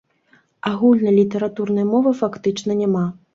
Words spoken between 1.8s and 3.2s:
мовы фактычна няма.